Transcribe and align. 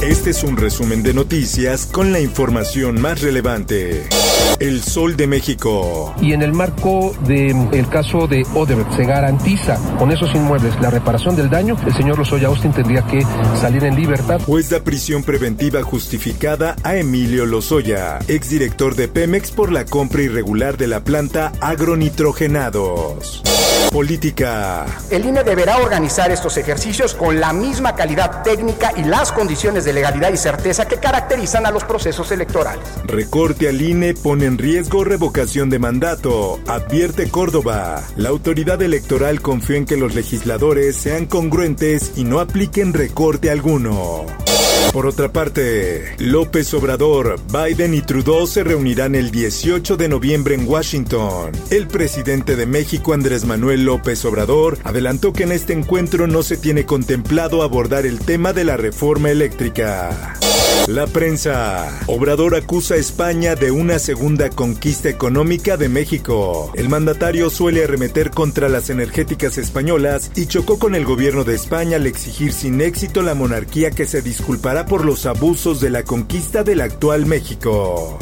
Este 0.00 0.30
es 0.30 0.44
un 0.44 0.56
resumen 0.56 1.02
de 1.02 1.12
noticias 1.12 1.84
con 1.84 2.12
la 2.12 2.20
información 2.20 3.00
más 3.00 3.20
relevante. 3.20 4.06
El 4.60 4.80
Sol 4.80 5.16
de 5.16 5.26
México. 5.26 6.14
Y 6.22 6.34
en 6.34 6.42
el 6.42 6.52
marco 6.52 7.16
del 7.26 7.88
caso 7.88 8.28
de 8.28 8.46
Odebrecht 8.54 8.92
se 8.92 9.04
garantiza 9.04 9.76
con 9.98 10.12
esos 10.12 10.32
inmuebles 10.36 10.80
la 10.80 10.90
reparación 10.90 11.34
del 11.34 11.50
daño, 11.50 11.76
el 11.84 11.92
señor 11.94 12.16
Lozoya 12.16 12.46
Austin 12.46 12.72
tendría 12.72 13.04
que 13.06 13.26
salir 13.60 13.82
en 13.84 13.96
libertad. 13.96 14.40
Pues 14.46 14.70
da 14.70 14.78
prisión 14.80 15.24
preventiva 15.24 15.82
justificada 15.82 16.76
a 16.84 16.94
Emilio 16.94 17.44
Lozoya, 17.44 18.20
exdirector 18.28 18.94
de 18.94 19.08
Pemex 19.08 19.50
por 19.50 19.72
la 19.72 19.84
compra 19.84 20.22
irregular 20.22 20.76
de 20.76 20.86
la 20.86 21.02
planta 21.02 21.52
agronitrogenados. 21.60 23.42
Política. 23.92 24.86
El 25.10 25.24
INE 25.24 25.44
deberá 25.44 25.78
organizar 25.78 26.30
estos 26.30 26.56
ejercicios 26.58 27.14
con 27.14 27.40
la 27.40 27.52
misma 27.52 27.94
calidad 27.94 28.42
técnica 28.42 28.92
y 28.96 29.04
las 29.04 29.32
condiciones 29.32 29.84
de 29.84 29.87
legalidad 29.92 30.32
y 30.32 30.36
certeza 30.36 30.86
que 30.86 30.98
caracterizan 30.98 31.66
a 31.66 31.70
los 31.70 31.84
procesos 31.84 32.30
electorales. 32.32 32.84
Recorte 33.04 33.68
al 33.68 33.80
INE 33.80 34.14
pone 34.14 34.46
en 34.46 34.58
riesgo 34.58 35.04
revocación 35.04 35.70
de 35.70 35.78
mandato, 35.78 36.60
advierte 36.66 37.30
Córdoba. 37.30 38.02
La 38.16 38.28
autoridad 38.28 38.80
electoral 38.82 39.40
confió 39.40 39.76
en 39.76 39.86
que 39.86 39.96
los 39.96 40.14
legisladores 40.14 40.96
sean 40.96 41.26
congruentes 41.26 42.12
y 42.16 42.24
no 42.24 42.40
apliquen 42.40 42.92
recorte 42.92 43.50
alguno. 43.50 44.26
Por 44.92 45.06
otra 45.06 45.30
parte, 45.30 46.14
López 46.18 46.72
Obrador, 46.72 47.38
Biden 47.52 47.92
y 47.92 48.00
Trudeau 48.00 48.46
se 48.46 48.64
reunirán 48.64 49.14
el 49.14 49.30
18 49.30 49.96
de 49.96 50.08
noviembre 50.08 50.54
en 50.54 50.66
Washington. 50.66 51.52
El 51.70 51.86
presidente 51.86 52.56
de 52.56 52.66
México, 52.66 53.12
Andrés 53.12 53.44
Manuel 53.44 53.84
López 53.84 54.24
Obrador, 54.24 54.78
adelantó 54.84 55.32
que 55.32 55.42
en 55.42 55.52
este 55.52 55.74
encuentro 55.74 56.26
no 56.26 56.42
se 56.42 56.56
tiene 56.56 56.86
contemplado 56.86 57.62
abordar 57.62 58.06
el 58.06 58.18
tema 58.18 58.52
de 58.54 58.64
la 58.64 58.76
reforma 58.78 59.30
eléctrica. 59.30 60.38
La 60.88 61.06
prensa. 61.06 62.00
Obrador 62.06 62.54
acusa 62.54 62.94
a 62.94 62.96
España 62.96 63.54
de 63.54 63.70
una 63.70 63.98
segunda 63.98 64.48
conquista 64.48 65.10
económica 65.10 65.76
de 65.76 65.90
México. 65.90 66.72
El 66.74 66.88
mandatario 66.88 67.50
suele 67.50 67.84
arremeter 67.84 68.30
contra 68.30 68.70
las 68.70 68.88
energéticas 68.88 69.58
españolas 69.58 70.30
y 70.34 70.46
chocó 70.46 70.78
con 70.78 70.94
el 70.94 71.04
gobierno 71.04 71.44
de 71.44 71.56
España 71.56 71.96
al 71.96 72.06
exigir 72.06 72.54
sin 72.54 72.80
éxito 72.80 73.20
la 73.20 73.34
monarquía 73.34 73.90
que 73.90 74.06
se 74.06 74.22
disculpará 74.22 74.86
por 74.86 75.04
los 75.04 75.26
abusos 75.26 75.78
de 75.82 75.90
la 75.90 76.04
conquista 76.04 76.64
del 76.64 76.80
actual 76.80 77.26
México. 77.26 78.18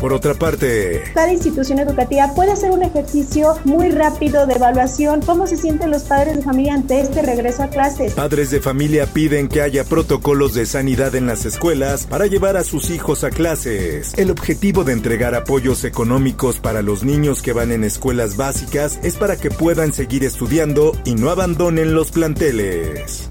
Por 0.00 0.12
otra 0.12 0.34
parte, 0.34 1.02
cada 1.12 1.32
institución 1.32 1.80
educativa 1.80 2.32
puede 2.34 2.52
hacer 2.52 2.70
un 2.70 2.82
ejercicio 2.82 3.56
muy 3.64 3.90
rápido 3.90 4.46
de 4.46 4.54
evaluación. 4.54 5.22
¿Cómo 5.22 5.46
se 5.46 5.56
sienten 5.56 5.90
los 5.90 6.04
padres 6.04 6.36
de 6.36 6.42
familia 6.42 6.74
ante 6.74 7.00
este 7.00 7.22
regreso 7.22 7.64
a 7.64 7.68
clases? 7.68 8.12
Padres 8.14 8.50
de 8.50 8.60
familia 8.60 9.06
piden 9.06 9.48
que 9.48 9.60
haya 9.60 9.84
protocolos 9.84 10.54
de 10.54 10.66
sanidad 10.66 11.14
en 11.16 11.26
las 11.26 11.44
escuelas 11.44 12.06
para 12.06 12.26
llevar 12.26 12.56
a 12.56 12.64
sus 12.64 12.90
hijos 12.90 13.24
a 13.24 13.30
clases. 13.30 14.12
El 14.16 14.30
objetivo 14.30 14.84
de 14.84 14.92
entregar 14.92 15.34
apoyos 15.34 15.84
económicos 15.84 16.60
para 16.60 16.82
los 16.82 17.02
niños 17.02 17.42
que 17.42 17.52
van 17.52 17.72
en 17.72 17.84
escuelas 17.84 18.36
básicas 18.36 19.00
es 19.02 19.16
para 19.16 19.36
que 19.36 19.50
puedan 19.50 19.92
seguir 19.92 20.24
estudiando 20.24 20.92
y 21.04 21.14
no 21.14 21.30
abandonen 21.30 21.94
los 21.94 22.12
planteles. 22.12 23.28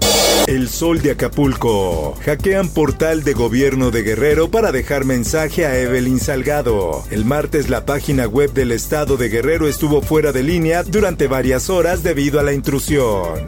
El 0.48 0.70
Sol 0.70 1.02
de 1.02 1.10
Acapulco. 1.10 2.16
Hackean 2.24 2.70
portal 2.70 3.22
de 3.22 3.34
gobierno 3.34 3.90
de 3.90 4.02
Guerrero 4.02 4.50
para 4.50 4.72
dejar 4.72 5.04
mensaje 5.04 5.66
a 5.66 5.78
Evelyn 5.78 6.18
Salgado. 6.18 7.04
El 7.10 7.26
martes 7.26 7.68
la 7.68 7.84
página 7.84 8.26
web 8.26 8.54
del 8.54 8.72
estado 8.72 9.18
de 9.18 9.28
Guerrero 9.28 9.68
estuvo 9.68 10.00
fuera 10.00 10.32
de 10.32 10.42
línea 10.42 10.84
durante 10.84 11.26
varias 11.26 11.68
horas 11.68 12.02
debido 12.02 12.40
a 12.40 12.42
la 12.42 12.54
intrusión. 12.54 13.44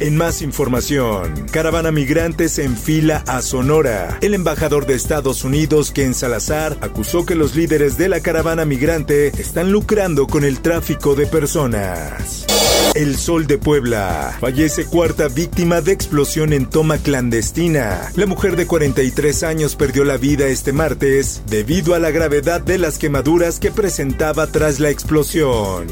En 0.00 0.16
más 0.16 0.40
información, 0.40 1.46
caravana 1.50 1.90
migrantes 1.90 2.60
en 2.60 2.76
fila 2.76 3.24
a 3.26 3.42
Sonora. 3.42 4.16
El 4.20 4.32
embajador 4.32 4.86
de 4.86 4.94
Estados 4.94 5.42
Unidos, 5.42 5.90
Ken 5.90 6.14
Salazar, 6.14 6.76
acusó 6.80 7.26
que 7.26 7.34
los 7.34 7.56
líderes 7.56 7.98
de 7.98 8.08
la 8.08 8.20
caravana 8.20 8.64
migrante 8.64 9.32
están 9.36 9.72
lucrando 9.72 10.28
con 10.28 10.44
el 10.44 10.60
tráfico 10.60 11.16
de 11.16 11.26
personas. 11.26 12.46
El 12.94 13.16
Sol 13.16 13.46
de 13.46 13.58
Puebla. 13.58 14.36
Fallece 14.40 14.86
cuarta 14.86 15.28
víctima 15.28 15.80
de 15.80 15.92
explosión 15.92 16.52
en 16.52 16.66
toma 16.66 16.98
clandestina. 16.98 18.10
La 18.14 18.26
mujer 18.26 18.56
de 18.56 18.66
43 18.66 19.42
años 19.42 19.76
perdió 19.76 20.04
la 20.04 20.16
vida 20.16 20.46
este 20.46 20.72
martes 20.72 21.42
debido 21.46 21.94
a 21.94 21.98
la 21.98 22.10
gravedad 22.10 22.60
de 22.60 22.78
las 22.78 22.98
quemaduras 22.98 23.60
que 23.60 23.70
presentaba 23.70 24.46
tras 24.46 24.80
la 24.80 24.90
explosión. 24.90 25.86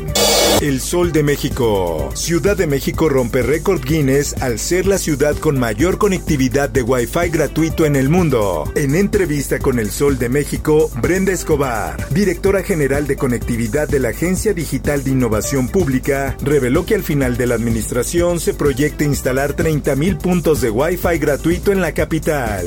El 0.60 0.80
Sol 0.80 1.12
de 1.12 1.22
México. 1.22 2.10
Ciudad 2.14 2.56
de 2.56 2.66
México 2.66 3.08
rompe 3.08 3.42
récord 3.42 3.82
Guinness 3.82 4.34
al 4.40 4.58
ser 4.58 4.86
la 4.86 4.98
ciudad 4.98 5.36
con 5.36 5.58
mayor 5.58 5.98
conectividad 5.98 6.70
de 6.70 6.82
Wi-Fi 6.82 7.28
gratuito 7.30 7.84
en 7.84 7.96
el 7.96 8.08
mundo. 8.08 8.64
En 8.76 8.94
entrevista 8.94 9.58
con 9.58 9.78
El 9.78 9.90
Sol 9.90 10.16
de 10.16 10.28
México, 10.28 10.90
Brenda 11.02 11.32
Escobar, 11.32 12.08
directora 12.10 12.62
general 12.62 13.06
de 13.06 13.16
conectividad 13.16 13.88
de 13.88 13.98
la 13.98 14.10
Agencia 14.10 14.54
Digital 14.54 15.02
de 15.02 15.10
Innovación 15.10 15.68
Pública, 15.68 16.36
reveló 16.40 16.83
que 16.84 16.94
al 16.94 17.02
final 17.02 17.36
de 17.36 17.46
la 17.46 17.54
administración 17.54 18.40
se 18.40 18.54
proyecta 18.54 19.04
instalar 19.04 19.56
30.000 19.56 20.18
puntos 20.18 20.60
de 20.60 20.70
Wi-Fi 20.70 21.18
gratuito 21.18 21.72
en 21.72 21.80
la 21.80 21.92
capital. 21.92 22.66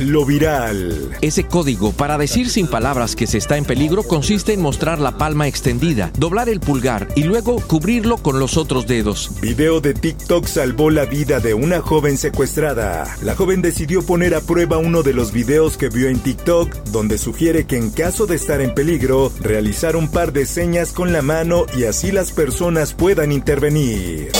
Lo 0.00 0.24
viral. 0.24 1.10
Ese 1.20 1.44
código 1.44 1.90
para 1.90 2.18
decir 2.18 2.50
sin 2.50 2.68
palabras 2.68 3.16
que 3.16 3.26
se 3.26 3.38
está 3.38 3.56
en 3.56 3.64
peligro 3.64 4.04
consiste 4.04 4.52
en 4.52 4.60
mostrar 4.60 5.00
la 5.00 5.18
palma 5.18 5.48
extendida, 5.48 6.12
doblar 6.16 6.48
el 6.48 6.60
pulgar 6.60 7.08
y 7.16 7.24
luego 7.24 7.60
cubrirlo 7.60 8.16
con 8.18 8.38
los 8.38 8.56
otros 8.56 8.86
dedos. 8.86 9.32
Video 9.40 9.80
de 9.80 9.94
TikTok 9.94 10.46
salvó 10.46 10.90
la 10.90 11.04
vida 11.04 11.40
de 11.40 11.54
una 11.54 11.80
joven 11.80 12.16
secuestrada. 12.16 13.16
La 13.22 13.34
joven 13.34 13.60
decidió 13.60 14.02
poner 14.02 14.36
a 14.36 14.40
prueba 14.40 14.78
uno 14.78 15.02
de 15.02 15.14
los 15.14 15.32
videos 15.32 15.76
que 15.76 15.88
vio 15.88 16.08
en 16.08 16.20
TikTok, 16.20 16.72
donde 16.92 17.18
sugiere 17.18 17.66
que 17.66 17.76
en 17.76 17.90
caso 17.90 18.26
de 18.26 18.36
estar 18.36 18.60
en 18.60 18.74
peligro, 18.74 19.32
realizar 19.40 19.96
un 19.96 20.08
par 20.08 20.32
de 20.32 20.46
señas 20.46 20.92
con 20.92 21.12
la 21.12 21.22
mano 21.22 21.66
y 21.76 21.84
así 21.84 22.12
las 22.12 22.30
personas 22.30 22.94
puedan 22.94 23.27
intervenir. 23.32 24.30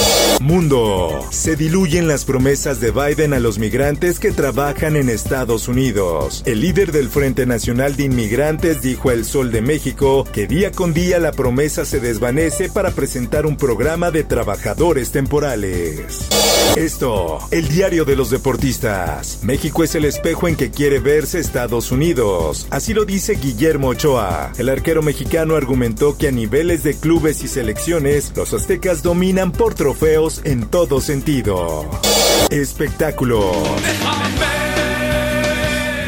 Mundo. 0.40 1.26
Se 1.30 1.56
diluyen 1.56 2.06
las 2.06 2.24
promesas 2.24 2.80
de 2.80 2.92
Biden 2.92 3.34
a 3.34 3.40
los 3.40 3.58
migrantes 3.58 4.20
que 4.20 4.30
trabajan 4.30 4.96
en 4.96 5.08
Estados 5.08 5.66
Unidos. 5.66 6.42
El 6.46 6.60
líder 6.60 6.92
del 6.92 7.08
Frente 7.08 7.44
Nacional 7.44 7.96
de 7.96 8.04
Inmigrantes 8.04 8.80
dijo 8.80 9.10
a 9.10 9.14
El 9.14 9.24
Sol 9.24 9.50
de 9.50 9.62
México 9.62 10.24
que 10.32 10.46
día 10.46 10.70
con 10.70 10.94
día 10.94 11.18
la 11.18 11.32
promesa 11.32 11.84
se 11.84 11.98
desvanece 11.98 12.68
para 12.68 12.92
presentar 12.92 13.46
un 13.46 13.56
programa 13.56 14.10
de 14.10 14.24
trabajadores 14.24 15.10
temporales. 15.10 16.28
Esto, 16.76 17.38
el 17.50 17.68
diario 17.68 18.04
de 18.04 18.14
los 18.14 18.30
deportistas. 18.30 19.40
México 19.42 19.82
es 19.82 19.94
el 19.96 20.04
espejo 20.04 20.46
en 20.46 20.54
que 20.54 20.70
quiere 20.70 21.00
verse 21.00 21.40
Estados 21.40 21.90
Unidos. 21.90 22.68
Así 22.70 22.94
lo 22.94 23.04
dice 23.04 23.34
Guillermo 23.34 23.88
Ochoa. 23.88 24.52
El 24.58 24.68
arquero 24.68 25.02
mexicano 25.02 25.56
argumentó 25.56 26.16
que 26.16 26.28
a 26.28 26.30
niveles 26.30 26.84
de 26.84 26.94
clubes 26.94 27.42
y 27.42 27.48
selecciones, 27.48 28.32
los 28.36 28.52
dominan 29.02 29.50
por 29.50 29.74
trofeos 29.74 30.42
en 30.44 30.66
todo 30.66 31.00
sentido. 31.00 31.88
Espectáculo. 32.50 33.50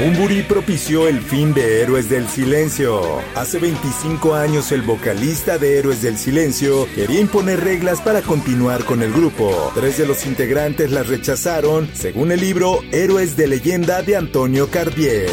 Un 0.04 0.16
burí 0.16 0.42
propició 0.42 1.08
el 1.08 1.20
fin 1.20 1.54
de 1.54 1.80
Héroes 1.80 2.10
del 2.10 2.28
Silencio. 2.28 3.00
Hace 3.34 3.58
25 3.58 4.34
años 4.34 4.72
el 4.72 4.82
vocalista 4.82 5.56
de 5.56 5.78
Héroes 5.78 6.02
del 6.02 6.18
Silencio 6.18 6.86
quería 6.94 7.20
imponer 7.20 7.60
reglas 7.60 8.02
para 8.02 8.20
continuar 8.20 8.84
con 8.84 9.02
el 9.02 9.12
grupo. 9.12 9.72
Tres 9.74 9.96
de 9.96 10.06
los 10.06 10.26
integrantes 10.26 10.90
las 10.90 11.08
rechazaron, 11.08 11.88
según 11.94 12.30
el 12.30 12.40
libro 12.40 12.80
Héroes 12.92 13.36
de 13.36 13.46
Leyenda 13.46 14.02
de 14.02 14.16
Antonio 14.16 14.68
Cardiel. 14.70 15.30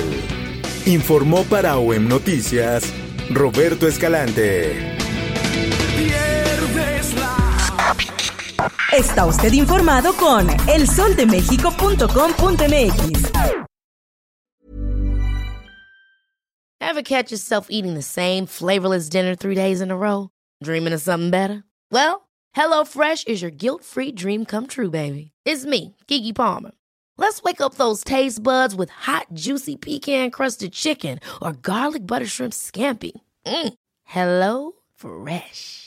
Informó 0.85 1.43
para 1.43 1.77
OEM 1.77 2.07
Noticias 2.07 2.83
Roberto 3.29 3.87
Escalante. 3.87 4.96
Está 8.93 9.25
usted 9.25 9.53
informado 9.53 10.13
con 10.13 10.47
elsoldemexico.com.mx. 10.69 13.31
Ever 16.79 17.01
catch 17.01 17.31
yourself 17.31 17.67
eating 17.69 17.95
the 17.95 18.01
same 18.01 18.45
flavorless 18.45 19.09
dinner 19.09 19.35
three 19.35 19.55
days 19.55 19.81
in 19.81 19.91
a 19.91 19.97
row? 19.97 20.29
Dreaming 20.63 20.93
of 20.93 21.01
something 21.01 21.31
better? 21.31 21.65
Well, 21.91 22.29
HelloFresh 22.55 23.27
is 23.27 23.41
your 23.41 23.51
guilt-free 23.51 24.13
dream 24.13 24.45
come 24.45 24.67
true, 24.67 24.89
baby. 24.89 25.31
It's 25.43 25.65
me, 25.65 25.95
Kiki 26.07 26.31
Palmer. 26.31 26.71
Let's 27.17 27.43
wake 27.43 27.59
up 27.59 27.75
those 27.75 28.05
taste 28.05 28.41
buds 28.41 28.73
with 28.73 28.89
hot, 28.89 29.27
juicy 29.33 29.75
pecan-crusted 29.75 30.71
chicken 30.71 31.19
or 31.41 31.51
garlic 31.51 32.07
butter 32.07 32.25
shrimp 32.27 32.53
scampi. 32.53 33.11
Mm. 33.45 33.73
Hello 34.05 34.71
Fresh. 34.95 35.86